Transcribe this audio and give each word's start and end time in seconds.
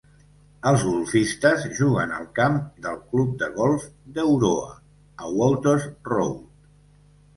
Els 0.69 0.85
golfistes 0.85 1.67
juguen 1.79 2.15
al 2.15 2.25
camp 2.39 2.57
del 2.87 2.97
Club 3.11 3.35
de 3.43 3.51
Golf 3.61 3.85
d'Euroa, 4.17 4.75
a 5.27 5.31
Walters 5.41 5.87
Road. 6.15 6.45